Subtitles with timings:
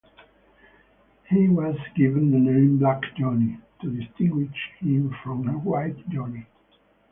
[1.29, 6.47] He was given the name "Black Johnny" to distinguish him from a "White Johnny".